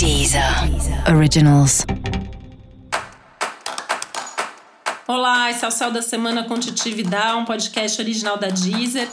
[0.00, 0.42] Deezer
[1.14, 1.84] Originals.
[5.06, 9.06] Olá, esse é o Céu da Semana com Titi Vidal, um podcast original da Deezer.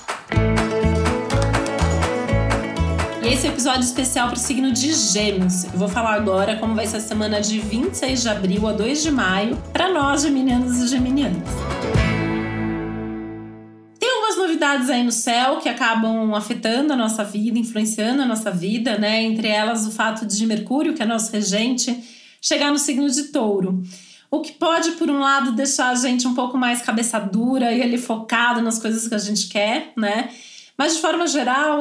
[3.21, 5.65] E esse é episódio especial para o signo de Gêmeos.
[5.65, 9.03] Eu vou falar agora como vai ser a semana de 26 de abril a 2
[9.03, 12.06] de maio para nós, geminianos e geminianas
[14.57, 19.21] novidades aí no céu que acabam afetando a nossa vida, influenciando a nossa vida, né?
[19.21, 21.95] Entre elas o fato de Mercúrio, que é nosso regente,
[22.41, 23.83] chegar no signo de Touro.
[24.31, 27.83] O que pode, por um lado, deixar a gente um pouco mais cabeça dura e
[27.83, 30.29] ali focado nas coisas que a gente quer, né?
[30.75, 31.79] Mas de forma geral,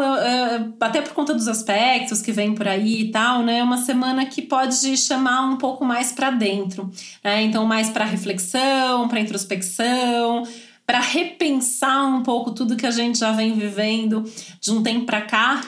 [0.80, 3.58] até por conta dos aspectos que vem por aí e tal, né?
[3.58, 6.90] É uma semana que pode chamar um pouco mais para dentro,
[7.24, 7.42] né?
[7.42, 10.44] Então, mais para reflexão, para introspecção,
[10.86, 14.24] para repensar um pouco tudo que a gente já vem vivendo
[14.60, 15.60] de um tempo para cá.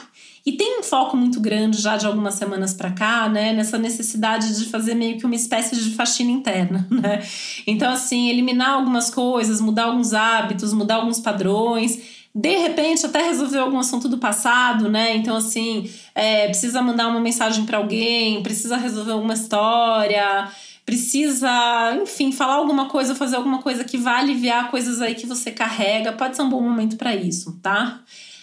[0.45, 4.57] E tem um foco muito grande já de algumas semanas para cá, né, nessa necessidade
[4.57, 7.21] de fazer meio que uma espécie de faxina interna, né?
[7.67, 11.99] Então assim, eliminar algumas coisas, mudar alguns hábitos, mudar alguns padrões,
[12.33, 15.15] de repente até resolver algum assunto do passado, né?
[15.15, 20.47] Então, assim, é, precisa mandar uma mensagem para alguém, precisa resolver alguma história,
[20.89, 25.51] precisa, enfim, falar alguma coisa, fazer alguma coisa que vá aliviar coisas aí que você
[25.51, 27.99] carrega, pode ser um bom momento para isso, tá?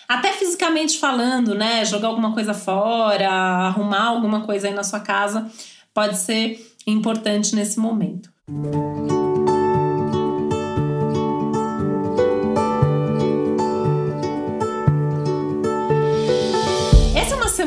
[0.07, 1.85] Até fisicamente falando, né?
[1.85, 5.51] Jogar alguma coisa fora, arrumar alguma coisa aí na sua casa,
[5.93, 8.31] pode ser importante nesse momento.
[8.49, 9.16] Música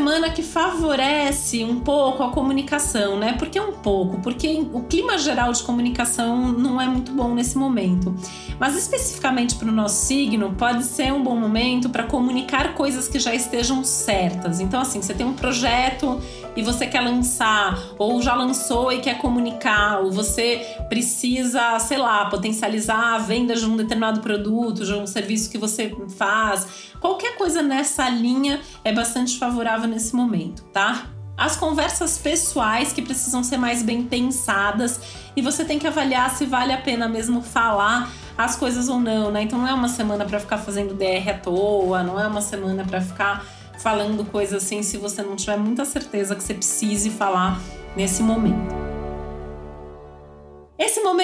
[0.09, 3.33] semana que favorece um pouco a comunicação, né?
[3.33, 4.19] Por que um pouco?
[4.21, 8.15] Porque o clima geral de comunicação não é muito bom nesse momento.
[8.59, 13.19] Mas especificamente para o nosso signo, pode ser um bom momento para comunicar coisas que
[13.19, 14.59] já estejam certas.
[14.59, 16.19] Então, assim, você tem um projeto
[16.55, 22.25] e você quer lançar, ou já lançou e quer comunicar, ou você precisa, sei lá,
[22.25, 26.89] potencializar a venda de um determinado produto, de um serviço que você faz.
[26.99, 31.07] Qualquer coisa nessa linha é bastante favorável nesse momento, tá?
[31.37, 34.99] As conversas pessoais que precisam ser mais bem pensadas
[35.35, 39.29] e você tem que avaliar se vale a pena mesmo falar as coisas ou não,
[39.29, 39.43] né?
[39.43, 42.85] Então não é uma semana para ficar fazendo DR à toa, não é uma semana
[42.85, 43.45] para ficar
[43.77, 47.59] falando coisas assim se você não tiver muita certeza que você precise falar
[47.95, 48.88] nesse momento.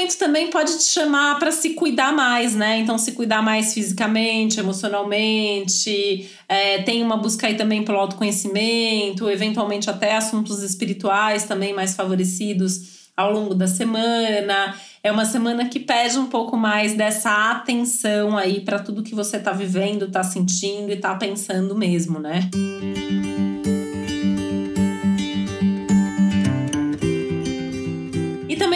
[0.06, 2.78] Momento também pode te chamar para se cuidar mais, né?
[2.78, 6.30] Então, se cuidar mais fisicamente, emocionalmente.
[6.48, 13.10] É, tem uma busca aí também pelo autoconhecimento, eventualmente até assuntos espirituais também mais favorecidos
[13.18, 14.76] ao longo da semana.
[15.02, 19.38] É uma semana que pede um pouco mais dessa atenção aí para tudo que você
[19.38, 22.48] está vivendo, está sentindo e está pensando mesmo, né?
[22.54, 23.25] Música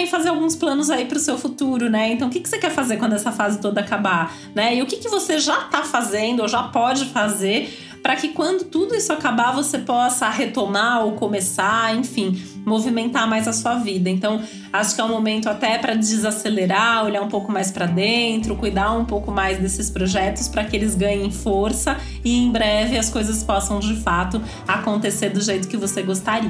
[0.09, 2.11] fazer alguns planos aí para o seu futuro, né?
[2.11, 4.75] Então, o que, que você quer fazer quando essa fase toda acabar, né?
[4.75, 7.69] E o que, que você já está fazendo ou já pode fazer
[8.01, 13.53] para que quando tudo isso acabar você possa retomar ou começar, enfim, movimentar mais a
[13.53, 14.09] sua vida.
[14.09, 18.55] Então, acho que é um momento até para desacelerar, olhar um pouco mais para dentro,
[18.55, 23.09] cuidar um pouco mais desses projetos para que eles ganhem força e em breve as
[23.09, 26.49] coisas possam de fato acontecer do jeito que você gostaria.